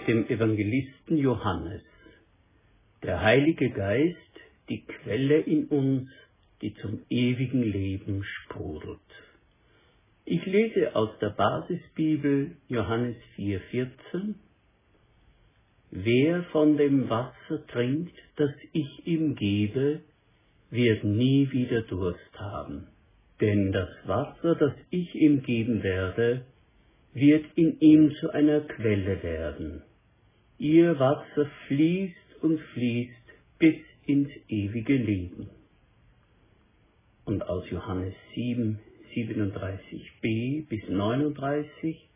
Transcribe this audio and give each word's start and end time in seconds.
Mit 0.00 0.08
dem 0.08 0.28
Evangelisten 0.28 1.18
Johannes. 1.18 1.82
Der 3.02 3.20
Heilige 3.20 3.68
Geist, 3.70 4.16
die 4.70 4.82
Quelle 4.86 5.40
in 5.40 5.66
uns, 5.66 6.08
die 6.62 6.72
zum 6.76 7.02
ewigen 7.10 7.62
Leben 7.62 8.24
sprudelt. 8.24 8.98
Ich 10.24 10.46
lese 10.46 10.96
aus 10.96 11.10
der 11.20 11.30
Basisbibel 11.30 12.56
Johannes 12.68 13.16
4,14 13.36 14.36
Wer 15.90 16.44
von 16.44 16.78
dem 16.78 17.10
Wasser 17.10 17.66
trinkt, 17.66 18.16
das 18.36 18.52
ich 18.72 19.06
ihm 19.06 19.34
gebe, 19.34 20.00
wird 20.70 21.04
nie 21.04 21.50
wieder 21.52 21.82
Durst 21.82 22.38
haben. 22.38 22.86
Denn 23.40 23.70
das 23.72 23.90
Wasser, 24.06 24.54
das 24.54 24.72
ich 24.88 25.14
ihm 25.14 25.42
geben 25.42 25.82
werde, 25.82 26.46
wird 27.12 27.44
in 27.56 27.78
ihm 27.80 28.14
zu 28.14 28.30
einer 28.30 28.60
Quelle 28.60 29.22
werden. 29.22 29.82
Ihr 30.60 30.98
Wasser 30.98 31.46
fließt 31.68 32.42
und 32.42 32.60
fließt 32.74 33.14
bis 33.58 33.76
ins 34.04 34.28
ewige 34.46 34.94
Leben. 34.94 35.48
Und 37.24 37.42
aus 37.48 37.64
Johannes 37.70 38.12
7, 38.34 38.78
37b 39.14 40.68
bis 40.68 40.86
39, 40.86 42.06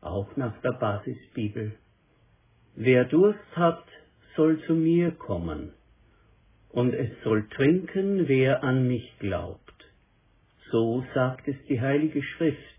auch 0.00 0.36
nach 0.36 0.60
der 0.62 0.72
Basisbibel. 0.72 1.76
Wer 2.74 3.04
Durst 3.04 3.38
hat, 3.54 3.86
soll 4.34 4.60
zu 4.66 4.74
mir 4.74 5.12
kommen, 5.12 5.72
und 6.70 6.94
es 6.94 7.10
soll 7.22 7.48
trinken, 7.50 8.26
wer 8.26 8.64
an 8.64 8.88
mich 8.88 9.08
glaubt. 9.20 9.60
So 10.72 11.04
sagt 11.14 11.46
es 11.46 11.56
die 11.68 11.80
Heilige 11.80 12.24
Schrift. 12.24 12.73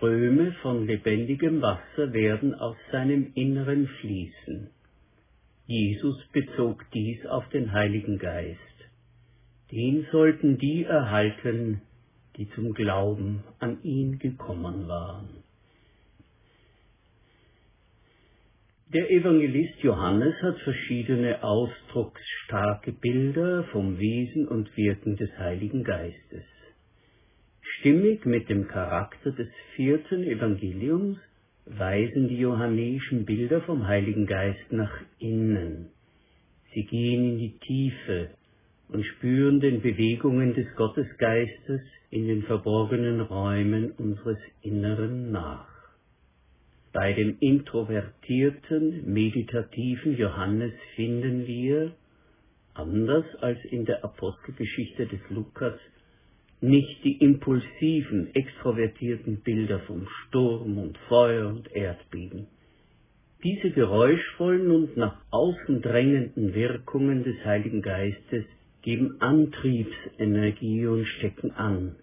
Ströme 0.00 0.52
von 0.62 0.86
lebendigem 0.86 1.60
Wasser 1.60 2.14
werden 2.14 2.54
aus 2.54 2.76
seinem 2.90 3.32
Inneren 3.34 3.86
fließen. 3.86 4.70
Jesus 5.66 6.16
bezog 6.32 6.86
dies 6.94 7.26
auf 7.26 7.46
den 7.50 7.70
Heiligen 7.72 8.18
Geist. 8.18 8.58
Den 9.70 10.06
sollten 10.10 10.56
die 10.56 10.84
erhalten, 10.84 11.82
die 12.38 12.48
zum 12.52 12.72
Glauben 12.72 13.44
an 13.58 13.82
ihn 13.82 14.18
gekommen 14.18 14.88
waren. 14.88 15.44
Der 18.94 19.10
Evangelist 19.10 19.82
Johannes 19.82 20.34
hat 20.40 20.58
verschiedene 20.60 21.44
ausdrucksstarke 21.44 22.92
Bilder 22.92 23.64
vom 23.64 23.98
Wesen 23.98 24.48
und 24.48 24.74
Wirken 24.78 25.16
des 25.16 25.30
Heiligen 25.36 25.84
Geistes. 25.84 26.44
Stimmig 27.80 28.26
mit 28.26 28.50
dem 28.50 28.68
Charakter 28.68 29.32
des 29.32 29.48
vierten 29.74 30.22
Evangeliums 30.22 31.16
weisen 31.64 32.28
die 32.28 32.36
johannäischen 32.36 33.24
Bilder 33.24 33.62
vom 33.62 33.86
Heiligen 33.88 34.26
Geist 34.26 34.70
nach 34.70 34.92
innen. 35.18 35.88
Sie 36.74 36.84
gehen 36.84 37.24
in 37.24 37.38
die 37.38 37.58
Tiefe 37.58 38.28
und 38.88 39.02
spüren 39.06 39.60
den 39.60 39.80
Bewegungen 39.80 40.52
des 40.52 40.66
Gottesgeistes 40.76 41.80
in 42.10 42.28
den 42.28 42.42
verborgenen 42.42 43.22
Räumen 43.22 43.92
unseres 43.92 44.38
Inneren 44.60 45.32
nach. 45.32 45.66
Bei 46.92 47.14
dem 47.14 47.38
introvertierten, 47.40 49.10
meditativen 49.10 50.18
Johannes 50.18 50.74
finden 50.96 51.46
wir, 51.46 51.92
anders 52.74 53.24
als 53.40 53.64
in 53.64 53.86
der 53.86 54.04
Apostelgeschichte 54.04 55.06
des 55.06 55.20
Lukas, 55.30 55.78
nicht 56.60 57.02
die 57.04 57.18
impulsiven, 57.18 58.34
extrovertierten 58.34 59.40
Bilder 59.40 59.80
vom 59.80 60.06
Sturm 60.06 60.78
und 60.78 60.98
Feuer 61.08 61.48
und 61.48 61.72
Erdbeben. 61.72 62.46
Diese 63.42 63.70
geräuschvollen 63.70 64.70
und 64.70 64.96
nach 64.98 65.16
außen 65.30 65.80
drängenden 65.80 66.54
Wirkungen 66.54 67.24
des 67.24 67.42
Heiligen 67.44 67.80
Geistes 67.80 68.44
geben 68.82 69.16
Antriebsenergie 69.20 70.86
und 70.86 71.06
stecken 71.06 71.50
an. 71.52 71.96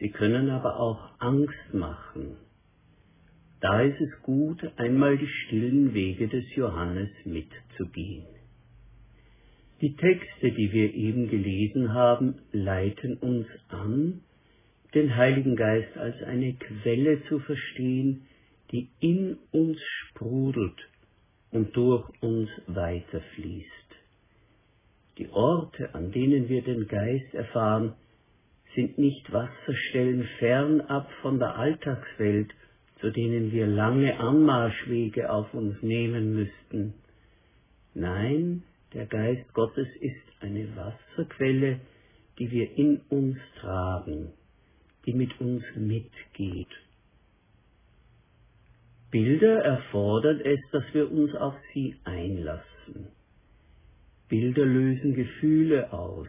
Sie 0.00 0.10
können 0.10 0.48
aber 0.48 0.80
auch 0.80 1.10
Angst 1.18 1.74
machen. 1.74 2.36
Da 3.60 3.82
ist 3.82 4.00
es 4.00 4.22
gut, 4.22 4.60
einmal 4.76 5.16
die 5.18 5.26
stillen 5.26 5.94
Wege 5.94 6.28
des 6.28 6.44
Johannes 6.54 7.10
mitzugehen. 7.24 8.33
Die 9.80 9.96
Texte, 9.96 10.52
die 10.52 10.72
wir 10.72 10.94
eben 10.94 11.28
gelesen 11.28 11.92
haben, 11.92 12.36
leiten 12.52 13.16
uns 13.18 13.46
an, 13.68 14.20
den 14.94 15.16
Heiligen 15.16 15.56
Geist 15.56 15.96
als 15.96 16.22
eine 16.22 16.54
Quelle 16.54 17.22
zu 17.24 17.40
verstehen, 17.40 18.26
die 18.70 18.88
in 19.00 19.36
uns 19.50 19.80
sprudelt 19.82 20.88
und 21.50 21.76
durch 21.76 22.08
uns 22.20 22.48
weiterfließt. 22.66 23.68
Die 25.18 25.28
Orte, 25.30 25.94
an 25.94 26.10
denen 26.12 26.48
wir 26.48 26.62
den 26.62 26.88
Geist 26.88 27.34
erfahren, 27.34 27.94
sind 28.74 28.98
nicht 28.98 29.32
Wasserstellen 29.32 30.24
fernab 30.38 31.08
von 31.22 31.38
der 31.38 31.56
Alltagswelt, 31.56 32.52
zu 33.00 33.10
denen 33.10 33.52
wir 33.52 33.66
lange 33.66 34.18
Anmarschwege 34.18 35.30
auf 35.30 35.52
uns 35.54 35.80
nehmen 35.82 36.34
müssten. 36.34 36.94
Nein, 37.94 38.64
der 38.94 39.06
Geist 39.06 39.52
Gottes 39.54 39.88
ist 40.00 40.22
eine 40.40 40.68
Wasserquelle, 40.76 41.80
die 42.38 42.50
wir 42.50 42.76
in 42.76 43.00
uns 43.08 43.36
tragen, 43.60 44.32
die 45.04 45.12
mit 45.12 45.40
uns 45.40 45.64
mitgeht. 45.76 46.68
Bilder 49.10 49.60
erfordern 49.62 50.40
es, 50.40 50.60
dass 50.72 50.84
wir 50.92 51.10
uns 51.10 51.34
auf 51.34 51.54
sie 51.72 51.96
einlassen. 52.04 53.08
Bilder 54.28 54.64
lösen 54.64 55.14
Gefühle 55.14 55.92
aus, 55.92 56.28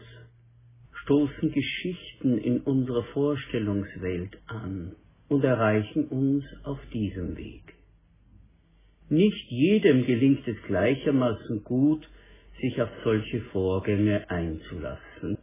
stoßen 1.04 1.52
Geschichten 1.52 2.38
in 2.38 2.62
unserer 2.62 3.04
Vorstellungswelt 3.06 4.38
an 4.48 4.96
und 5.28 5.44
erreichen 5.44 6.08
uns 6.08 6.44
auf 6.64 6.80
diesem 6.94 7.38
Weg. 7.38 7.74
Nicht 9.10 9.50
jedem 9.50 10.06
gelingt 10.06 10.48
es 10.48 10.58
gleichermaßen 10.68 11.64
gut, 11.64 12.08
sich 12.60 12.82
auf 12.82 12.90
solche 13.04 13.42
Vorgänge 13.52 14.30
einzulassen, 14.30 15.38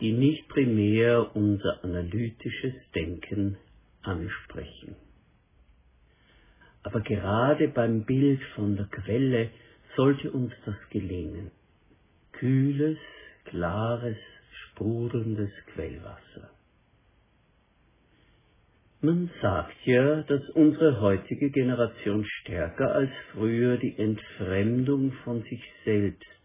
die 0.00 0.12
nicht 0.12 0.48
primär 0.48 1.34
unser 1.34 1.84
analytisches 1.84 2.74
Denken 2.94 3.56
ansprechen. 4.02 4.96
Aber 6.82 7.00
gerade 7.00 7.68
beim 7.68 8.04
Bild 8.04 8.42
von 8.54 8.76
der 8.76 8.86
Quelle 8.86 9.50
sollte 9.96 10.30
uns 10.30 10.52
das 10.64 10.76
gelingen. 10.90 11.50
Kühles, 12.32 12.98
klares, 13.44 14.16
sprudelndes 14.72 15.50
Quellwasser. 15.74 16.50
Man 19.00 19.30
sagt 19.40 19.84
ja, 19.84 20.22
dass 20.22 20.48
unsere 20.50 21.00
heutige 21.00 21.50
Generation 21.50 22.24
stärker 22.24 22.94
als 22.94 23.10
früher 23.32 23.76
die 23.76 23.96
Entfremdung 23.98 25.12
von 25.24 25.42
sich 25.42 25.62
selbst 25.84 26.41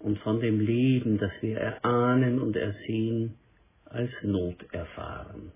und 0.00 0.18
von 0.18 0.40
dem 0.40 0.60
Leben, 0.60 1.18
das 1.18 1.30
wir 1.40 1.58
erahnen 1.58 2.40
und 2.40 2.56
ersehen, 2.56 3.36
als 3.84 4.10
Not 4.22 4.56
erfahren. 4.72 5.52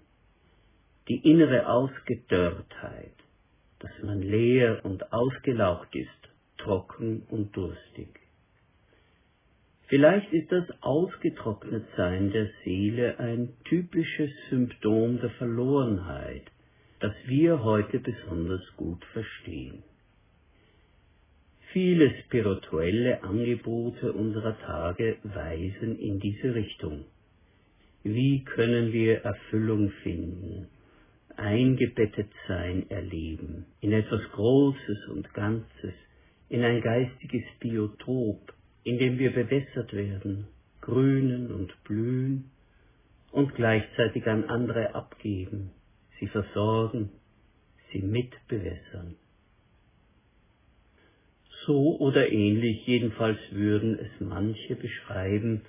Die 1.09 1.19
innere 1.31 1.69
Ausgedörrtheit, 1.69 3.15
dass 3.81 3.93
man 4.03 4.23
leer 4.23 4.85
und 4.85 5.13
ausgelaugt 5.13 5.95
ist, 5.95 6.09
trocken 6.59 7.27
und 7.29 7.55
durstig. 7.57 8.21
Vielleicht 9.87 10.33
ist 10.33 10.51
das 10.51 10.65
Ausgetrocknetsein 10.81 12.31
der 12.33 12.49
Seele 12.65 13.19
ein 13.19 13.53
typisches 13.65 14.31
Symptom 14.49 15.21
der 15.21 15.31
Verlorenheit, 15.31 16.45
das 17.01 17.13
wir 17.27 17.63
heute 17.63 18.01
besonders 18.01 18.63
gut 18.77 19.05
verstehen. 19.13 19.83
Viele 21.75 22.15
spirituelle 22.23 23.25
Angebote 23.25 24.13
unserer 24.13 24.57
Tage 24.61 25.17
weisen 25.25 25.99
in 25.99 26.21
diese 26.21 26.55
Richtung. 26.55 27.05
Wie 28.05 28.45
können 28.45 28.93
wir 28.93 29.23
Erfüllung 29.23 29.91
finden, 30.05 30.69
eingebettet 31.35 32.31
sein 32.47 32.89
erleben, 32.91 33.67
in 33.81 33.91
etwas 33.91 34.21
Großes 34.35 35.09
und 35.09 35.35
Ganzes, 35.35 35.95
in 36.49 36.63
ein 36.63 36.81
geistiges 36.81 37.43
Biotop, 37.59 38.55
in 38.85 38.99
dem 38.99 39.19
wir 39.19 39.33
bewässert 39.33 39.93
werden, 39.95 40.47
grünen 40.81 41.51
und 41.51 41.75
blühen 41.83 42.53
und 43.33 43.53
gleichzeitig 43.57 44.25
an 44.29 44.45
andere 44.45 44.95
abgeben, 44.95 45.73
sie 46.21 46.29
versorgen, 46.29 47.11
sie 47.91 48.01
mitbewässern. 48.01 49.17
So 51.67 51.97
oder 51.99 52.31
ähnlich 52.31 52.87
jedenfalls 52.87 53.39
würden 53.51 53.99
es 53.99 54.21
manche 54.21 54.77
beschreiben, 54.77 55.63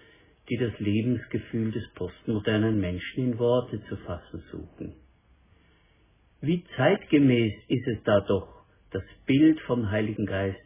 die 0.50 0.57
das 0.57 0.77
Lebensgefühl 0.80 1.71
des 1.71 1.88
postmodernen 1.95 2.80
Menschen 2.80 3.31
in 3.31 3.39
Worte 3.39 3.81
zu 3.89 3.97
fassen 3.97 4.44
suchen. 4.51 4.94
Wie 6.42 6.63
zeitgemäß 6.75 7.53
ist 7.68 7.88
es 7.88 8.03
da 8.03 8.21
doch, 8.21 8.65
das 8.92 9.03
Bild 9.25 9.59
vom 9.62 9.89
Heiligen 9.89 10.25
Geist 10.25 10.59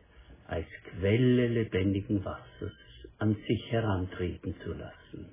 als 0.47 0.67
Quelle 0.91 1.47
lebendigen 1.47 2.25
Wassers 2.25 2.73
an 3.19 3.35
sich 3.47 3.71
herantreten 3.71 4.55
zu 4.63 4.73
lassen. 4.73 5.29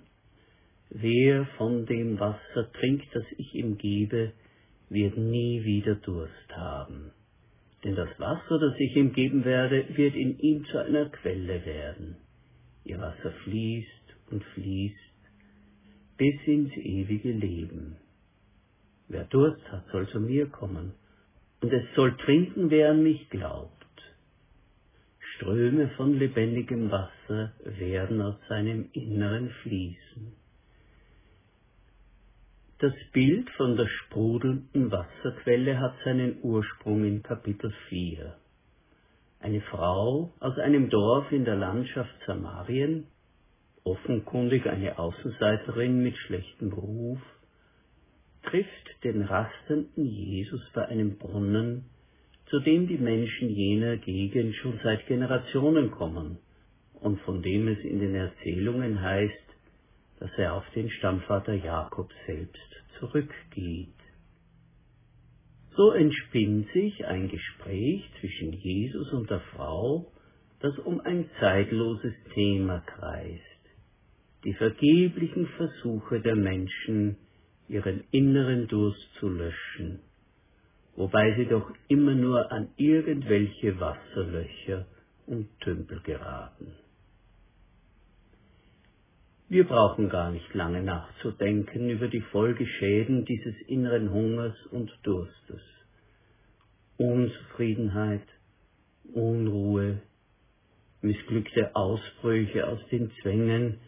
Wer 0.90 1.46
von 1.56 1.86
dem 1.86 2.20
Wasser 2.20 2.70
trinkt, 2.72 3.06
das 3.12 3.24
ich 3.38 3.54
ihm 3.54 3.76
gebe, 3.76 4.32
wird 4.88 5.16
nie 5.16 5.64
wieder 5.64 5.96
Durst 5.96 6.56
haben. 6.56 7.12
Denn 7.86 7.94
das 7.94 8.18
Wasser, 8.18 8.58
das 8.58 8.74
ich 8.80 8.96
ihm 8.96 9.12
geben 9.12 9.44
werde, 9.44 9.86
wird 9.96 10.16
in 10.16 10.40
ihm 10.40 10.64
zu 10.64 10.78
einer 10.78 11.08
Quelle 11.08 11.64
werden. 11.64 12.16
Ihr 12.82 12.98
Wasser 12.98 13.30
fließt 13.44 14.16
und 14.32 14.42
fließt 14.42 14.96
bis 16.16 16.34
ins 16.46 16.76
ewige 16.76 17.30
Leben. 17.30 17.94
Wer 19.06 19.22
Durst 19.26 19.62
hat, 19.70 19.86
soll 19.92 20.08
zu 20.08 20.18
mir 20.18 20.48
kommen, 20.48 20.94
und 21.60 21.72
es 21.72 21.84
soll 21.94 22.16
trinken, 22.16 22.70
wer 22.70 22.90
an 22.90 23.04
mich 23.04 23.30
glaubt. 23.30 23.72
Ströme 25.36 25.88
von 25.90 26.18
lebendigem 26.18 26.90
Wasser 26.90 27.52
werden 27.62 28.20
aus 28.20 28.34
seinem 28.48 28.88
Inneren 28.94 29.50
fließen. 29.62 30.32
Das 32.78 32.92
Bild 33.14 33.48
von 33.56 33.74
der 33.78 33.86
sprudelnden 33.86 34.92
Wasserquelle 34.92 35.80
hat 35.80 35.94
seinen 36.04 36.40
Ursprung 36.42 37.04
in 37.04 37.22
Kapitel 37.22 37.72
4. 37.88 38.36
Eine 39.40 39.62
Frau 39.62 40.34
aus 40.40 40.58
einem 40.58 40.90
Dorf 40.90 41.32
in 41.32 41.46
der 41.46 41.56
Landschaft 41.56 42.14
Samarien, 42.26 43.06
offenkundig 43.82 44.66
eine 44.66 44.98
Außenseiterin 44.98 46.02
mit 46.02 46.18
schlechtem 46.18 46.70
Ruf, 46.74 47.18
trifft 48.42 49.02
den 49.04 49.22
rastenden 49.22 50.04
Jesus 50.04 50.60
bei 50.74 50.84
einem 50.84 51.16
Brunnen, 51.16 51.86
zu 52.50 52.60
dem 52.60 52.88
die 52.88 52.98
Menschen 52.98 53.48
jener 53.48 53.96
Gegend 53.96 54.54
schon 54.56 54.78
seit 54.84 55.06
Generationen 55.06 55.92
kommen 55.92 56.40
und 57.00 57.22
von 57.22 57.40
dem 57.40 57.68
es 57.68 57.78
in 57.78 58.00
den 58.00 58.14
Erzählungen 58.14 59.00
heißt, 59.00 59.45
dass 60.20 60.30
er 60.38 60.54
auf 60.54 60.64
den 60.74 60.90
Stammvater 60.90 61.54
Jakob 61.54 62.10
selbst 62.26 62.82
zurückgeht. 62.98 63.88
So 65.76 65.92
entspinnt 65.92 66.70
sich 66.72 67.04
ein 67.06 67.28
Gespräch 67.28 68.08
zwischen 68.20 68.52
Jesus 68.52 69.12
und 69.12 69.28
der 69.28 69.40
Frau, 69.54 70.10
das 70.60 70.78
um 70.78 71.00
ein 71.00 71.28
zeitloses 71.38 72.14
Thema 72.32 72.80
kreist, 72.80 73.42
die 74.44 74.54
vergeblichen 74.54 75.46
Versuche 75.48 76.20
der 76.20 76.34
Menschen, 76.34 77.18
ihren 77.68 78.04
inneren 78.10 78.68
Durst 78.68 79.06
zu 79.18 79.28
löschen, 79.28 80.00
wobei 80.94 81.34
sie 81.36 81.46
doch 81.46 81.70
immer 81.88 82.14
nur 82.14 82.50
an 82.52 82.68
irgendwelche 82.76 83.78
Wasserlöcher 83.78 84.86
und 85.26 85.48
Tümpel 85.60 86.00
geraten. 86.00 86.72
Wir 89.48 89.62
brauchen 89.62 90.08
gar 90.08 90.32
nicht 90.32 90.52
lange 90.54 90.82
nachzudenken 90.82 91.88
über 91.88 92.08
die 92.08 92.20
Folgeschäden 92.20 93.24
dieses 93.24 93.54
inneren 93.68 94.10
Hungers 94.10 94.56
und 94.72 94.90
Durstes. 95.04 95.62
Unzufriedenheit, 96.96 98.26
Unruhe, 99.14 100.02
missglückte 101.00 101.76
Ausbrüche 101.76 102.66
aus 102.66 102.80
den 102.90 103.12
Zwängen, 103.22 103.78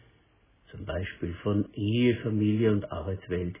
zum 0.71 0.85
Beispiel 0.85 1.33
von 1.43 1.65
Ehe, 1.73 2.15
Familie 2.23 2.71
und 2.71 2.89
Arbeitswelt, 2.89 3.57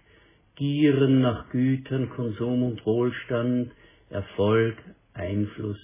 Gieren 0.55 1.19
nach 1.19 1.49
Gütern, 1.49 2.09
Konsum 2.11 2.63
und 2.63 2.85
Wohlstand, 2.85 3.73
Erfolg, 4.09 4.77
Einfluss, 5.13 5.79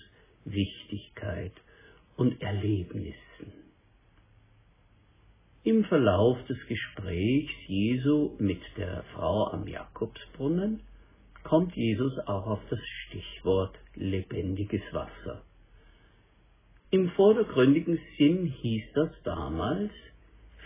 Wichtigkeit 0.45 1.51
und 2.15 2.41
Erlebnissen. 2.41 3.34
Im 5.65 5.83
Verlauf 5.85 6.37
des 6.45 6.59
Gesprächs 6.67 7.51
Jesu 7.65 8.35
mit 8.37 8.61
der 8.77 9.01
Frau 9.15 9.47
am 9.47 9.67
Jakobsbrunnen 9.67 10.81
kommt 11.43 11.75
Jesus 11.75 12.19
auch 12.27 12.45
auf 12.45 12.59
das 12.69 12.77
Stichwort 13.07 13.75
lebendiges 13.95 14.83
Wasser. 14.91 15.41
Im 16.91 17.09
vordergründigen 17.09 17.97
Sinn 18.15 18.45
hieß 18.45 18.83
das 18.93 19.09
damals 19.23 19.89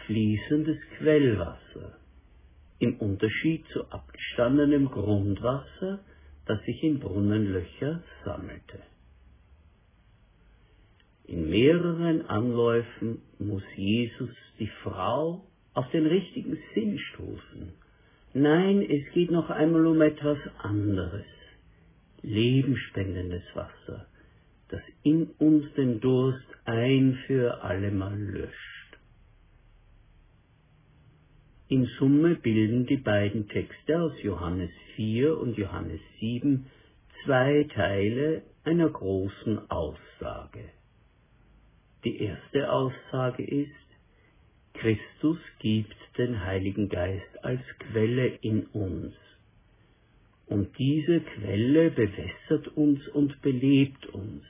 fließendes 0.05 0.77
Quellwasser 0.97 1.97
im 2.79 2.97
Unterschied 2.97 3.65
zu 3.71 3.89
abgestandenem 3.89 4.89
Grundwasser, 4.89 5.99
das 6.45 6.61
sich 6.65 6.83
in 6.83 6.99
Brunnenlöcher 6.99 8.03
sammelte. 8.25 8.81
In 11.29 11.47
mehreren 11.47 12.25
Anläufen 12.25 13.21
muss 13.37 13.61
Jesus 13.75 14.31
die 14.57 14.71
Frau 14.81 15.45
auf 15.75 15.87
den 15.91 16.07
richtigen 16.07 16.57
Sinn 16.73 16.97
stoßen. 16.97 17.71
Nein, 18.33 18.81
es 18.81 19.13
geht 19.13 19.29
noch 19.29 19.51
einmal 19.51 19.85
um 19.85 20.01
etwas 20.01 20.39
anderes. 20.57 21.27
Lebensspendendes 22.23 23.43
Wasser, 23.53 24.07
das 24.69 24.81
in 25.03 25.27
uns 25.37 25.71
den 25.75 25.99
Durst 25.99 26.47
ein 26.65 27.19
für 27.27 27.63
allemal 27.63 28.19
löscht. 28.19 28.97
In 31.67 31.85
Summe 31.99 32.37
bilden 32.37 32.87
die 32.87 32.97
beiden 32.97 33.47
Texte 33.49 34.01
aus 34.01 34.19
Johannes 34.23 34.71
4 34.95 35.37
und 35.37 35.59
Johannes 35.59 36.01
7 36.19 36.65
zwei 37.23 37.67
Teile 37.71 38.41
einer 38.63 38.89
großen 38.89 39.69
Aussage. 39.69 40.78
Die 42.05 42.21
erste 42.21 42.71
Aussage 42.71 43.43
ist, 43.43 43.71
Christus 44.73 45.37
gibt 45.59 45.95
den 46.17 46.45
Heiligen 46.45 46.87
Geist 46.87 47.43
als 47.43 47.61
Quelle 47.79 48.27
in 48.41 48.65
uns. 48.67 49.13
Und 50.45 50.77
diese 50.77 51.19
Quelle 51.19 51.91
bewässert 51.91 52.69
uns 52.77 53.05
und 53.09 53.41
belebt 53.41 54.05
uns. 54.07 54.43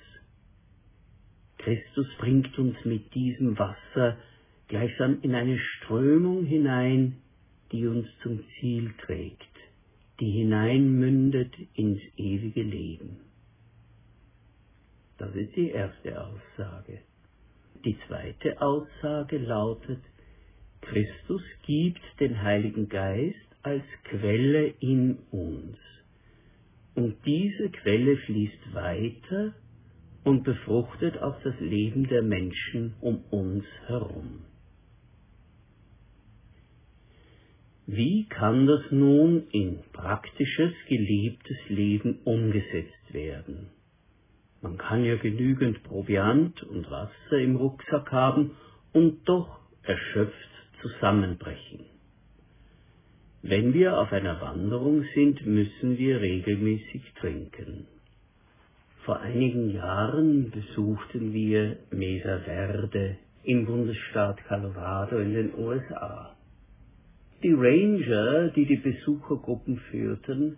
Christus 1.58 2.08
bringt 2.20 2.58
uns 2.60 2.78
mit 2.86 3.14
diesem 3.16 3.58
Wasser 3.58 4.18
gleichsam 4.68 5.20
in 5.24 5.34
eine 5.34 5.58
Strömung 5.58 6.46
hinein, 6.46 7.18
die 7.72 7.88
uns 7.88 8.08
zum 8.22 8.44
Ziel 8.60 8.94
trägt, 9.06 9.42
die 10.20 10.30
hineinmündet 10.32 11.54
ins 11.74 12.02
ewige 12.16 12.62
Leben. 12.62 13.18
Das 15.18 15.36
ist 15.36 15.56
die 15.56 15.70
erste 15.70 16.24
Aussage. 16.24 17.02
Die 17.86 17.98
zweite 18.08 18.62
Aussage 18.62 19.38
lautet, 19.38 20.02
Christus 20.82 21.44
gibt 21.66 22.02
den 22.20 22.42
Heiligen 22.42 22.90
Geist 22.90 23.38
als 23.64 23.84
Quelle 24.04 24.74
in 24.80 25.18
uns. 25.32 25.78
Und 26.96 27.16
diese 27.26 27.70
Quelle 27.70 28.18
fließt 28.18 28.74
weiter 28.74 29.54
und 30.26 30.44
befruchtet 30.44 31.18
auch 31.20 31.42
das 31.44 31.58
Leben 31.60 32.08
der 32.08 32.22
Menschen 32.22 32.96
um 33.00 33.24
uns 33.30 33.66
herum. 33.88 34.42
Wie 37.86 38.26
kann 38.26 38.68
das 38.68 38.92
nun 38.92 39.48
in 39.52 39.80
praktisches, 39.94 40.74
gelebtes 40.88 41.58
Leben 41.70 42.20
umgesetzt 42.24 43.14
werden? 43.14 43.70
Man 44.62 44.78
kann 44.78 45.06
ja 45.06 45.16
genügend 45.16 45.84
Proviant 45.84 46.64
und 46.64 46.90
Wasser 46.92 47.40
im 47.40 47.56
Rucksack 47.56 48.12
haben 48.12 48.52
und 48.94 49.28
doch 49.28 49.60
erschöpft 49.84 50.50
zusammenbrechen. 50.82 51.86
Wenn 53.42 53.74
wir 53.74 53.98
auf 53.98 54.12
einer 54.12 54.42
Wanderung 54.42 55.06
sind, 55.16 55.46
müssen 55.46 55.98
wir 55.98 56.20
regelmäßig 56.20 57.02
trinken. 57.22 57.88
Vor 59.06 59.22
einigen 59.22 59.70
Jahren 59.70 60.52
besuchten 60.52 61.34
wir 61.34 61.78
Mesa 61.92 62.40
Verde 62.40 63.18
im 63.44 63.66
Bundesstaat 63.66 64.46
Colorado 64.48 65.20
in 65.20 65.34
den 65.34 65.54
USA. 65.58 66.36
Die 67.42 67.54
Ranger, 67.54 68.50
die 68.50 68.66
die 68.66 68.76
Besuchergruppen 68.76 69.78
führten, 69.90 70.58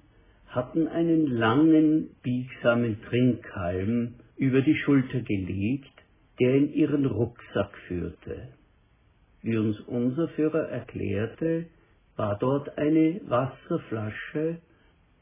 hatten 0.52 0.88
einen 0.88 1.28
langen, 1.28 2.10
biegsamen 2.24 3.02
Trinkhalm 3.10 4.16
über 4.38 4.62
die 4.62 4.76
Schulter 4.76 5.22
gelegt, 5.22 5.92
der 6.40 6.56
in 6.56 6.74
ihren 6.74 7.06
Rucksack 7.06 7.78
führte. 7.88 8.50
Wie 9.42 9.58
uns 9.58 9.80
unser 9.82 10.28
Führer 10.30 10.70
erklärte, 10.70 11.66
war 12.16 12.38
dort 12.38 12.78
eine 12.78 13.22
Wasserflasche 13.28 14.60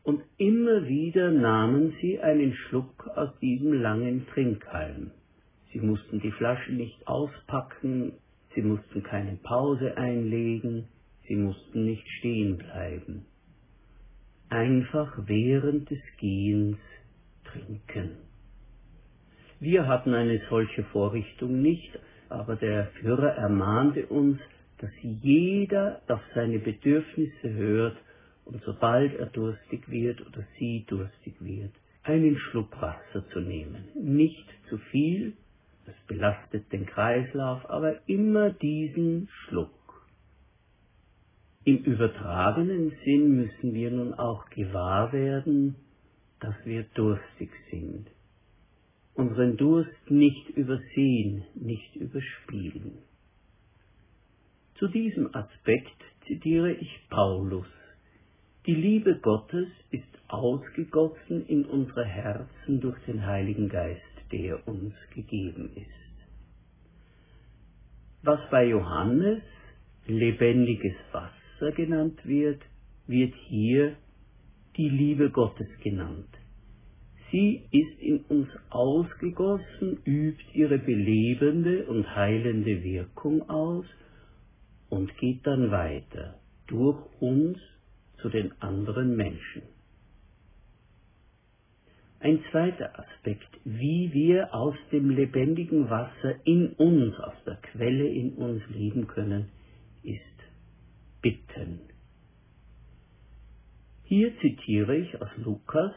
und 0.03 0.21
immer 0.37 0.87
wieder 0.87 1.31
nahmen 1.31 1.93
sie 2.01 2.19
einen 2.19 2.53
Schluck 2.53 3.07
aus 3.15 3.29
diesem 3.39 3.73
langen 3.73 4.27
Trinkhalm. 4.27 5.11
Sie 5.71 5.79
mussten 5.79 6.19
die 6.19 6.31
Flasche 6.31 6.73
nicht 6.73 7.07
auspacken, 7.07 8.13
sie 8.55 8.61
mussten 8.61 9.03
keine 9.03 9.37
Pause 9.43 9.95
einlegen, 9.97 10.87
Sie 11.29 11.35
mussten 11.35 11.85
nicht 11.85 12.09
stehen 12.17 12.57
bleiben. 12.57 13.27
Einfach 14.49 15.15
während 15.25 15.89
des 15.89 16.01
Gehens 16.17 16.77
trinken. 17.45 18.17
Wir 19.59 19.87
hatten 19.87 20.13
eine 20.13 20.41
solche 20.49 20.83
Vorrichtung 20.85 21.61
nicht, 21.61 21.99
aber 22.29 22.55
der 22.55 22.87
Führer 22.99 23.35
ermahnte 23.35 24.05
uns, 24.07 24.39
dass 24.79 24.91
jeder 25.01 26.01
auf 26.07 26.21
seine 26.33 26.59
Bedürfnisse 26.59 27.53
hört 27.53 27.97
und 28.45 28.63
sobald 28.63 29.13
er 29.19 29.27
durstig 29.27 29.89
wird 29.89 30.21
oder 30.25 30.43
sie 30.57 30.85
durstig 30.87 31.35
wird, 31.39 31.71
einen 32.03 32.37
Schluck 32.37 32.81
Wasser 32.81 33.27
zu 33.31 33.41
nehmen. 33.41 33.89
Nicht 33.93 34.45
zu 34.69 34.77
viel, 34.77 35.33
das 35.85 35.95
belastet 36.07 36.71
den 36.71 36.85
Kreislauf, 36.85 37.69
aber 37.69 38.07
immer 38.07 38.51
diesen 38.51 39.27
Schluck. 39.29 39.71
Im 41.69 41.83
übertragenen 41.83 42.93
Sinn 43.05 43.35
müssen 43.35 43.75
wir 43.75 43.91
nun 43.91 44.15
auch 44.15 44.49
gewahr 44.49 45.13
werden, 45.13 45.75
dass 46.39 46.55
wir 46.65 46.81
durstig 46.95 47.51
sind. 47.69 48.07
Unseren 49.13 49.55
Durst 49.55 50.09
nicht 50.09 50.49
übersehen, 50.49 51.43
nicht 51.53 51.95
überspielen. 51.95 52.93
Zu 54.79 54.87
diesem 54.87 55.27
Aspekt 55.35 56.01
zitiere 56.25 56.71
ich 56.71 57.07
Paulus. 57.11 57.67
Die 58.65 58.73
Liebe 58.73 59.19
Gottes 59.19 59.67
ist 59.91 60.09
ausgegossen 60.27 61.45
in 61.45 61.65
unsere 61.65 62.03
Herzen 62.03 62.81
durch 62.81 62.97
den 63.05 63.23
Heiligen 63.27 63.69
Geist, 63.69 64.01
der 64.31 64.67
uns 64.67 64.95
gegeben 65.13 65.69
ist. 65.75 66.25
Was 68.23 68.39
bei 68.49 68.65
Johannes 68.65 69.43
lebendiges 70.07 70.95
Wasser 71.11 71.38
genannt 71.71 72.19
wird, 72.25 72.61
wird 73.07 73.33
hier 73.47 73.95
die 74.77 74.89
Liebe 74.89 75.29
Gottes 75.29 75.67
genannt. 75.83 76.27
Sie 77.31 77.61
ist 77.71 78.01
in 78.01 78.19
uns 78.29 78.49
ausgegossen, 78.69 79.99
übt 80.05 80.43
ihre 80.53 80.79
belebende 80.79 81.85
und 81.85 82.15
heilende 82.15 82.83
Wirkung 82.83 83.47
aus 83.49 83.85
und 84.89 85.15
geht 85.17 85.45
dann 85.45 85.69
weiter 85.69 86.39
durch 86.67 86.99
uns 87.19 87.59
zu 88.21 88.29
den 88.29 88.51
anderen 88.61 89.15
Menschen. 89.15 89.61
Ein 92.21 92.43
zweiter 92.51 92.99
Aspekt, 92.99 93.47
wie 93.63 94.11
wir 94.11 94.53
aus 94.53 94.75
dem 94.91 95.09
lebendigen 95.09 95.89
Wasser 95.89 96.35
in 96.43 96.73
uns, 96.73 97.17
aus 97.19 97.35
der 97.45 97.55
Quelle 97.57 98.07
in 98.07 98.33
uns 98.33 98.61
leben 98.69 99.07
können, 99.07 99.49
ist 100.03 100.28
Bitten. 101.21 101.81
Hier 104.03 104.31
zitiere 104.39 104.95
ich 104.95 105.21
aus 105.21 105.29
Lukas 105.37 105.93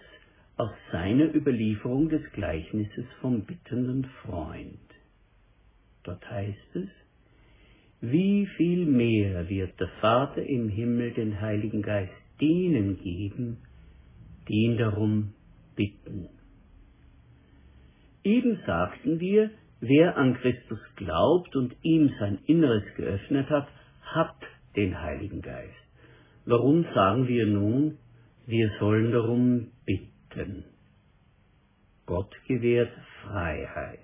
aus 0.57 0.71
seiner 0.91 1.35
Überlieferung 1.35 2.09
des 2.09 2.23
Gleichnisses 2.33 3.07
vom 3.21 3.45
bittenden 3.45 4.05
Freund. 4.23 4.79
Dort 6.03 6.29
heißt 6.29 6.77
es, 6.77 6.89
wie 8.01 8.47
viel 8.57 8.85
mehr 8.85 9.49
wird 9.49 9.79
der 9.79 9.89
Vater 10.01 10.43
im 10.43 10.69
Himmel 10.69 11.13
den 11.13 11.41
Heiligen 11.41 11.83
Geist 11.83 12.13
denen 12.41 12.99
geben, 12.99 13.59
die 14.49 14.65
ihn 14.65 14.77
darum 14.77 15.35
bitten. 15.77 16.29
Eben 18.25 18.59
sagten 18.67 19.21
wir, 19.21 19.51
wer 19.81 20.17
an 20.17 20.35
Christus 20.35 20.81
glaubt 20.97 21.55
und 21.55 21.77
ihm 21.83 22.11
sein 22.19 22.39
Inneres 22.47 22.85
geöffnet 22.97 23.49
hat, 23.51 23.69
hat 24.03 24.37
den 24.77 25.01
Heiligen 25.01 25.43
Geist. 25.43 25.75
Warum 26.45 26.85
sagen 26.95 27.29
wir 27.29 27.47
nun, 27.47 27.99
wir 28.47 28.71
sollen 28.79 29.13
darum 29.13 29.69
bitten? 29.85 30.65
Gott 32.07 32.35
gewährt 32.49 32.93
Freiheit. 33.23 34.01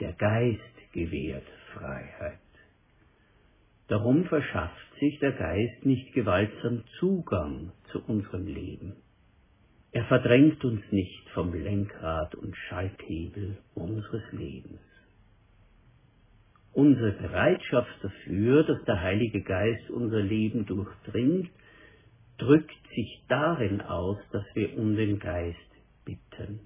Der 0.00 0.12
Geist 0.14 0.92
gewährt 0.92 1.46
Freiheit. 1.72 2.38
Darum 3.88 4.24
verschafft 4.24 4.98
sich 4.98 5.18
der 5.20 5.32
Geist 5.32 5.84
nicht 5.84 6.12
gewaltsam 6.14 6.82
Zugang 6.98 7.72
zu 7.92 8.02
unserem 8.06 8.46
Leben. 8.46 8.96
Er 9.92 10.04
verdrängt 10.06 10.64
uns 10.64 10.80
nicht 10.90 11.28
vom 11.30 11.54
Lenkrad 11.54 12.34
und 12.34 12.56
Schalthebel 12.56 13.58
unseres 13.74 14.24
Lebens. 14.32 14.80
Unsere 16.74 17.12
Bereitschaft 17.12 18.02
dafür, 18.02 18.64
dass 18.64 18.84
der 18.84 19.00
Heilige 19.00 19.42
Geist 19.42 19.90
unser 19.90 20.20
Leben 20.20 20.66
durchdringt, 20.66 21.48
drückt 22.36 22.88
sich 22.94 23.22
darin 23.28 23.80
aus, 23.80 24.18
dass 24.32 24.44
wir 24.54 24.76
um 24.76 24.96
den 24.96 25.20
Geist 25.20 25.58
bitten. 26.04 26.60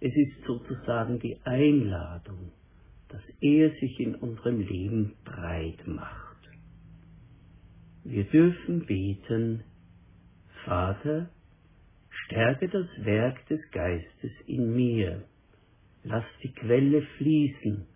Es 0.00 0.14
ist 0.16 0.44
sozusagen 0.46 1.18
die 1.18 1.38
Einladung, 1.44 2.52
dass 3.10 3.20
er 3.42 3.70
sich 3.80 4.00
in 4.00 4.14
unserem 4.14 4.60
Leben 4.60 5.14
breit 5.24 5.86
macht. 5.86 6.38
Wir 8.04 8.24
dürfen 8.24 8.86
beten, 8.86 9.62
Vater, 10.64 11.28
stärke 12.08 12.68
das 12.70 12.86
Werk 13.04 13.46
des 13.48 13.60
Geistes 13.72 14.32
in 14.46 14.74
mir, 14.74 15.24
lass 16.02 16.24
die 16.42 16.52
Quelle 16.52 17.02
fließen, 17.18 17.86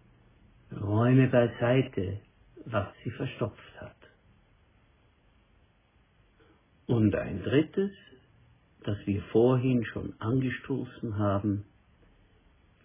räume 0.81 1.29
beiseite, 1.29 2.21
was 2.65 2.89
sie 3.03 3.11
verstopft 3.11 3.81
hat. 3.81 3.97
Und 6.87 7.15
ein 7.15 7.43
drittes, 7.43 7.93
das 8.85 8.99
wir 9.07 9.23
vorhin 9.33 9.85
schon 9.87 10.15
angestoßen 10.21 11.19
haben, 11.19 11.65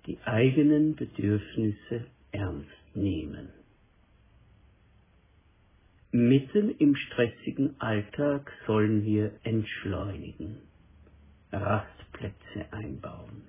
die 0.06 0.18
eigenen 0.24 0.96
Bedürfnisse 0.96 2.06
ernst 2.32 2.96
nehmen. 2.96 3.50
Mitten 6.12 6.72
im 6.78 6.96
stressigen 6.96 7.80
Alltag 7.80 8.52
sollen 8.66 9.04
wir 9.04 9.32
entschleunigen, 9.44 10.58
Rastplätze 11.52 12.72
einbauen. 12.72 13.44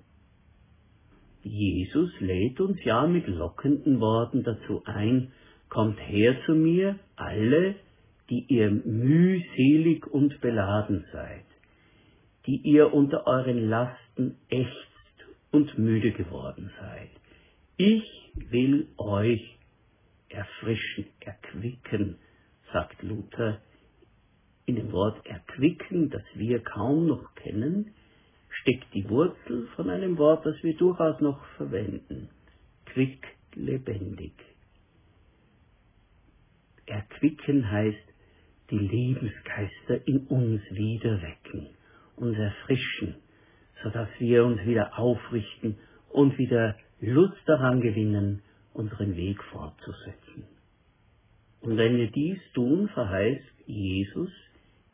Jesus 1.43 2.11
lädt 2.19 2.59
uns 2.59 2.83
ja 2.83 3.07
mit 3.07 3.27
lockenden 3.27 3.99
Worten 3.99 4.43
dazu 4.43 4.83
ein, 4.85 5.31
kommt 5.69 5.99
her 5.99 6.35
zu 6.45 6.53
mir, 6.53 6.99
alle, 7.15 7.75
die 8.29 8.45
ihr 8.47 8.69
mühselig 8.69 10.05
und 10.07 10.39
beladen 10.41 11.05
seid, 11.11 11.45
die 12.45 12.57
ihr 12.57 12.93
unter 12.93 13.25
euren 13.27 13.69
Lasten 13.69 14.35
ächzt 14.49 14.71
und 15.51 15.77
müde 15.77 16.11
geworden 16.11 16.71
seid. 16.79 17.09
Ich 17.77 18.03
will 18.51 18.87
euch 18.97 19.57
erfrischen, 20.29 21.07
erquicken, 21.19 22.17
sagt 22.71 23.01
Luther. 23.03 23.59
In 24.65 24.75
dem 24.75 24.91
Wort 24.91 25.25
erquicken, 25.25 26.09
das 26.09 26.23
wir 26.35 26.59
kaum 26.59 27.07
noch 27.07 27.35
kennen, 27.35 27.93
steckt 28.51 28.93
die 28.93 29.09
Wurzel 29.09 29.67
von 29.75 29.89
einem 29.89 30.17
Wort, 30.17 30.45
das 30.45 30.55
wir 30.61 30.75
durchaus 30.75 31.19
noch 31.21 31.43
verwenden. 31.57 32.29
Quick, 32.85 33.25
lebendig. 33.55 34.33
Erquicken 36.85 37.69
heißt, 37.69 37.97
die 38.69 38.77
Lebensgeister 38.77 40.07
in 40.07 40.27
uns 40.27 40.61
wieder 40.71 41.21
wecken, 41.21 41.69
uns 42.15 42.37
erfrischen, 42.37 43.15
sodass 43.83 44.09
wir 44.19 44.45
uns 44.45 44.63
wieder 44.65 44.97
aufrichten 44.97 45.77
und 46.09 46.37
wieder 46.37 46.77
Lust 46.99 47.41
daran 47.45 47.81
gewinnen, 47.81 48.41
unseren 48.73 49.15
Weg 49.15 49.43
fortzusetzen. 49.45 50.47
Und 51.61 51.77
wenn 51.77 51.97
wir 51.97 52.09
dies 52.11 52.39
tun, 52.53 52.89
verheißt 52.89 53.43
Jesus, 53.65 54.31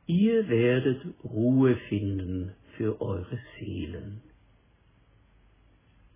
ihr 0.06 0.48
werdet 0.50 1.02
Ruhe 1.24 1.76
finden 1.90 2.54
für 2.78 3.02
eure 3.02 3.40
Seelen. 3.60 4.22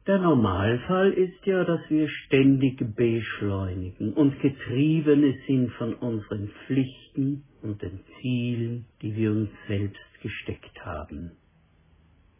Der 0.07 0.17
Normalfall 0.17 1.11
ist 1.11 1.45
ja, 1.45 1.63
dass 1.63 1.81
wir 1.89 2.09
ständig 2.25 2.79
beschleunigen 2.95 4.13
und 4.13 4.39
Getriebene 4.39 5.35
sind 5.45 5.71
von 5.73 5.93
unseren 5.93 6.49
Pflichten 6.65 7.43
und 7.61 7.81
den 7.81 7.99
Zielen, 8.19 8.85
die 9.01 9.15
wir 9.15 9.31
uns 9.31 9.49
selbst 9.67 10.01
gesteckt 10.23 10.83
haben. 10.83 11.33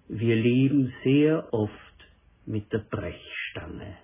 Wir 0.08 0.36
leben 0.36 0.92
sehr 1.04 1.54
oft 1.54 1.72
mit 2.46 2.72
der 2.74 2.80
Brechstange. 2.80 3.96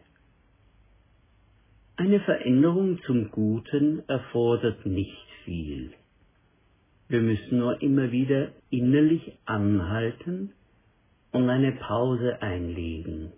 Eine 1.95 2.19
Veränderung 2.19 3.01
zum 3.07 3.31
Guten 3.31 4.03
erfordert 4.07 4.86
nicht 4.86 5.27
viel. 5.45 5.93
Wir 7.09 7.21
müssen 7.21 7.59
nur 7.59 7.81
immer 7.81 8.11
wieder 8.11 8.51
innerlich 8.69 9.37
anhalten 9.45 10.53
und 11.31 11.49
eine 11.49 11.71
Pause 11.73 12.41
einlegen. 12.41 13.31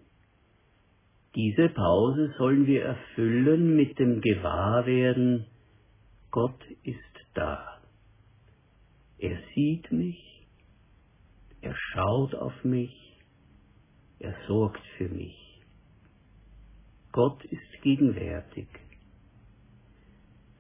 Diese 1.36 1.70
Pause 1.70 2.34
sollen 2.38 2.66
wir 2.66 2.84
erfüllen 2.84 3.76
mit 3.76 4.00
dem 4.00 4.22
Gewahrwerden, 4.22 5.46
Gott 6.32 6.60
ist 6.84 6.98
da. 7.36 7.80
Er 9.20 9.38
sieht 9.54 9.92
mich, 9.92 10.48
er 11.62 11.76
schaut 11.76 12.34
auf 12.36 12.64
mich, 12.64 13.10
Er 14.20 14.36
sorgt 14.48 14.86
für 14.98 15.08
mich. 15.08 15.62
Gott 17.14 17.44
ist 17.46 17.82
gegenwärtig. 17.82 18.68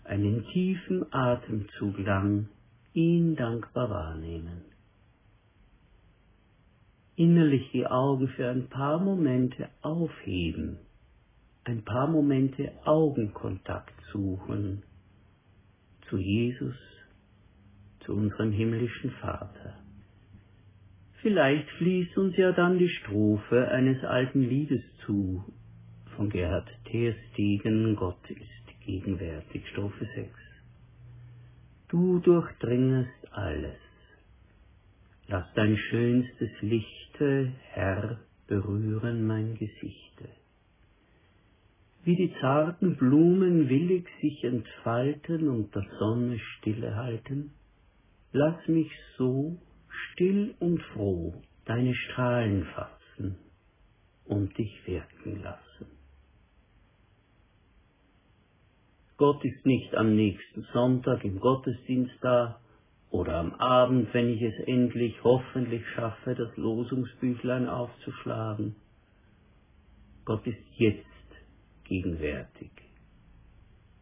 Einen 0.05 0.45
tiefen 0.53 1.11
Atemzug 1.11 1.99
lang 1.99 2.47
ihn 2.93 3.35
dankbar 3.35 3.89
wahrnehmen. 3.89 4.61
Innerlich 7.15 7.69
die 7.71 7.85
Augen 7.85 8.29
für 8.29 8.49
ein 8.49 8.69
paar 8.69 8.99
Momente 8.99 9.69
aufheben, 9.81 10.77
ein 11.65 11.83
paar 11.83 12.07
Momente 12.07 12.71
Augenkontakt 12.85 13.93
suchen 14.11 14.83
zu 16.09 16.17
Jesus, 16.17 16.75
zu 18.05 18.13
unserem 18.13 18.51
himmlischen 18.51 19.11
Vater. 19.21 19.77
Vielleicht 21.21 21.69
fließt 21.71 22.17
uns 22.17 22.37
ja 22.37 22.53
dann 22.53 22.79
die 22.79 22.89
Strophe 22.89 23.67
eines 23.67 24.03
alten 24.03 24.41
Liedes 24.41 24.81
zu, 25.05 25.43
von 26.15 26.29
Gerhard 26.29 26.69
Terstegen, 26.85 27.95
Gott 27.95 28.29
ist 28.29 28.85
gegenwärtig, 28.85 29.67
Strophe 29.67 30.07
6. 30.15 30.48
Du 31.89 32.19
durchdringest 32.19 33.33
alles. 33.33 33.79
Lass 35.27 35.45
dein 35.55 35.75
schönstes 35.75 36.51
Lichte, 36.61 37.51
Herr, 37.71 38.19
berühren 38.47 39.25
mein 39.25 39.55
Gesichte. 39.55 40.29
Wie 42.03 42.15
die 42.15 42.33
zarten 42.39 42.95
Blumen 42.95 43.69
willig 43.69 44.07
sich 44.21 44.43
entfalten 44.43 45.49
und 45.49 45.73
der 45.73 45.85
Sonne 45.97 46.37
stille 46.37 46.95
halten, 46.95 47.53
lass 48.33 48.67
mich 48.67 48.91
so 49.17 49.57
still 49.89 50.53
und 50.59 50.81
froh 50.93 51.33
deine 51.65 51.95
Strahlen 51.95 52.65
fassen 52.65 53.35
und 54.25 54.55
dich 54.59 54.87
wirken 54.87 55.41
lassen. 55.41 55.68
Gott 59.19 59.43
ist 59.43 59.65
nicht 59.65 59.93
am 59.95 60.15
nächsten 60.15 60.65
Sonntag 60.71 61.25
im 61.25 61.41
Gottesdienst 61.41 62.15
da 62.21 62.61
oder 63.09 63.35
am 63.35 63.53
Abend, 63.55 64.13
wenn 64.13 64.29
ich 64.29 64.41
es 64.41 64.65
endlich 64.65 65.21
hoffentlich 65.25 65.85
schaffe, 65.89 66.35
das 66.35 66.55
Losungsbüchlein 66.55 67.67
aufzuschlagen. 67.67 68.77
Gott 70.23 70.47
ist 70.47 70.63
jetzt 70.77 71.03
gegenwärtig, 71.83 72.71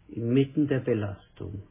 inmitten 0.07 0.67
der 0.67 0.81
Belastung, 0.81 1.63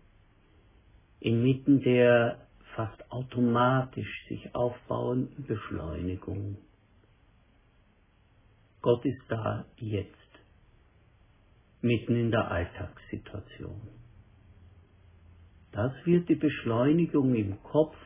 inmitten 1.21 1.83
der 1.83 2.49
fast 2.75 3.13
automatisch 3.13 4.27
sich 4.29 4.53
aufbauenden 4.57 5.47
Beschleunigung. 5.47 6.59
Gott 8.83 9.05
ist 9.05 9.23
da 9.29 9.67
jetzt 9.77 10.26
mitten 11.81 12.17
in 12.17 12.31
der 12.31 12.51
Alltagssituation. 12.51 13.89
Das 15.73 15.93
wird 16.05 16.29
die 16.29 16.37
Beschleunigung 16.37 17.35
im 17.35 17.63
Kopf 17.63 17.97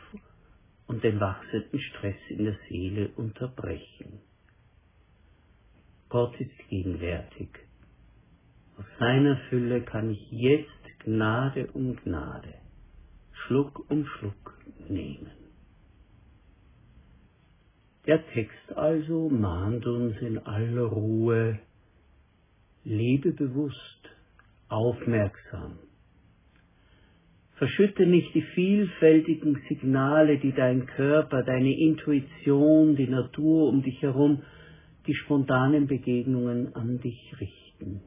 und 0.86 1.04
den 1.04 1.20
wachsenden 1.20 1.80
Stress 1.80 2.16
in 2.28 2.44
der 2.44 2.56
Seele 2.68 3.10
unterbrechen. 3.16 4.20
Gott 6.08 6.38
ist 6.40 6.58
gegenwärtig. 6.68 7.48
Aus 8.76 8.86
seiner 8.98 9.36
Fülle 9.48 9.82
kann 9.82 10.10
ich 10.10 10.30
jetzt 10.32 11.00
Gnade 11.04 11.68
um 11.72 11.94
Gnade, 11.96 12.54
Schluck 13.32 13.88
um 13.88 14.04
Schluck 14.04 14.58
nehmen. 14.88 15.30
Der 18.06 18.26
Text 18.32 18.72
also 18.74 19.28
mahnt 19.28 19.86
uns 19.86 20.16
in 20.20 20.38
aller 20.38 20.86
Ruhe 20.86 21.60
Lebe 22.84 23.32
bewusst, 23.32 24.08
aufmerksam. 24.68 25.78
Verschütte 27.56 28.06
nicht 28.06 28.34
die 28.34 28.42
vielfältigen 28.54 29.60
Signale, 29.68 30.38
die 30.38 30.52
dein 30.52 30.86
Körper, 30.86 31.42
deine 31.42 31.78
Intuition, 31.78 32.96
die 32.96 33.06
Natur 33.06 33.68
um 33.68 33.82
dich 33.82 34.00
herum, 34.00 34.42
die 35.06 35.14
spontanen 35.14 35.86
Begegnungen 35.86 36.74
an 36.74 37.00
dich 37.00 37.34
richten. 37.38 38.00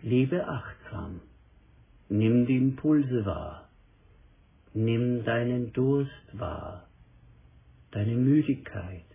Lebe 0.00 0.48
achtsam. 0.48 1.20
Nimm 2.08 2.46
die 2.46 2.56
Impulse 2.56 3.24
wahr. 3.24 3.68
Nimm 4.74 5.24
deinen 5.24 5.72
Durst 5.72 6.10
wahr, 6.32 6.88
deine 7.92 8.14
Müdigkeit, 8.14 9.06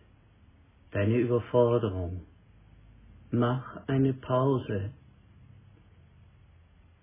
deine 0.91 1.17
Überforderung 1.17 2.21
Mach 3.37 3.85
eine 3.87 4.13
Pause. 4.13 4.93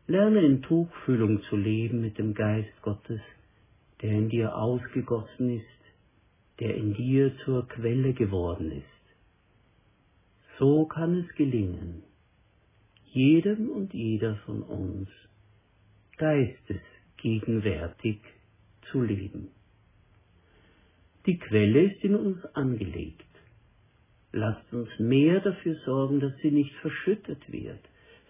Lerne 0.06 0.40
in 0.40 0.62
Tuchfühlung 0.62 1.42
zu 1.42 1.56
leben 1.56 2.00
mit 2.00 2.16
dem 2.16 2.32
Geist 2.32 2.72
Gottes, 2.80 3.20
der 4.00 4.12
in 4.12 4.30
dir 4.30 4.56
ausgegossen 4.56 5.58
ist, 5.58 5.66
der 6.58 6.74
in 6.74 6.94
dir 6.94 7.36
zur 7.44 7.68
Quelle 7.68 8.14
geworden 8.14 8.72
ist. 8.72 8.86
So 10.58 10.86
kann 10.86 11.18
es 11.18 11.28
gelingen, 11.34 12.02
jedem 13.04 13.68
und 13.68 13.92
jeder 13.92 14.36
von 14.46 14.62
uns 14.62 15.10
geistesgegenwärtig 16.16 18.20
zu 18.90 19.02
leben. 19.02 19.50
Die 21.26 21.36
Quelle 21.36 21.92
ist 21.92 22.02
in 22.02 22.14
uns 22.14 22.42
angelegt. 22.54 23.31
Lasst 24.32 24.72
uns 24.72 24.88
mehr 24.98 25.40
dafür 25.40 25.76
sorgen, 25.84 26.20
dass 26.20 26.34
sie 26.38 26.50
nicht 26.50 26.74
verschüttet 26.76 27.40
wird, 27.52 27.80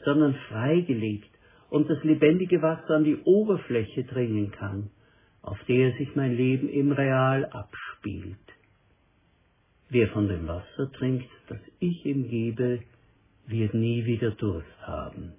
sondern 0.04 0.34
freigelegt 0.48 1.30
und 1.70 1.88
das 1.88 2.02
lebendige 2.02 2.60
Wasser 2.60 2.96
an 2.96 3.04
die 3.04 3.18
Oberfläche 3.22 4.02
dringen 4.04 4.50
kann, 4.50 4.90
auf 5.42 5.58
der 5.68 5.92
sich 5.92 6.14
mein 6.16 6.36
Leben 6.36 6.68
im 6.68 6.90
Real 6.90 7.44
abspielt. 7.46 8.36
Wer 9.90 10.08
von 10.08 10.26
dem 10.26 10.48
Wasser 10.48 10.90
trinkt, 10.92 11.28
das 11.48 11.60
ich 11.78 12.04
ihm 12.04 12.28
gebe, 12.28 12.80
wird 13.46 13.74
nie 13.74 14.04
wieder 14.04 14.32
Durst 14.32 14.86
haben. 14.86 15.34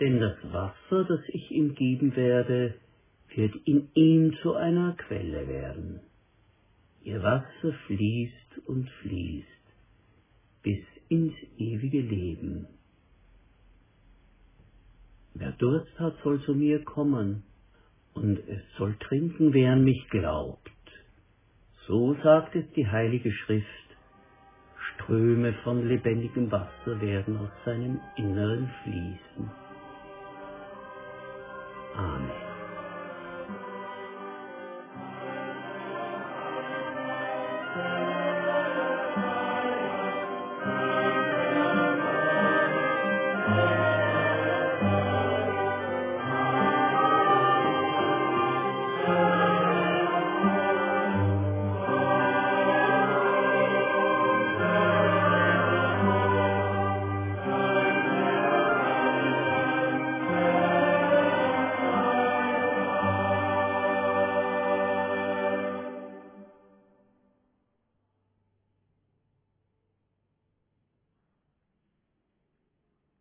Denn 0.00 0.20
das 0.20 0.36
Wasser, 0.52 1.04
das 1.04 1.20
ich 1.28 1.50
ihm 1.50 1.74
geben 1.74 2.14
werde, 2.16 2.74
wird 3.34 3.54
in 3.64 3.88
ihm 3.94 4.34
zu 4.42 4.54
einer 4.54 4.92
Quelle 4.94 5.48
werden. 5.48 6.00
Ihr 7.02 7.22
Wasser 7.22 7.72
fließt 7.86 8.66
und 8.66 8.90
fließt 9.02 9.55
bis 10.66 10.84
ins 11.08 11.32
ewige 11.58 12.00
Leben. 12.00 12.66
Wer 15.34 15.52
Durst 15.52 15.96
hat, 16.00 16.16
soll 16.24 16.40
zu 16.42 16.54
mir 16.54 16.82
kommen, 16.82 17.44
und 18.14 18.38
es 18.48 18.62
soll 18.76 18.96
trinken, 18.98 19.52
wer 19.52 19.74
an 19.74 19.84
mich 19.84 20.08
glaubt. 20.10 20.70
So 21.86 22.14
sagt 22.24 22.56
es 22.56 22.64
die 22.72 22.88
Heilige 22.88 23.30
Schrift, 23.30 23.68
Ströme 24.94 25.52
von 25.62 25.86
lebendigem 25.86 26.50
Wasser 26.50 27.00
werden 27.00 27.36
aus 27.36 27.50
seinem 27.64 28.00
Inneren 28.16 28.68
fließen. 28.82 29.50
Amen. 31.94 32.25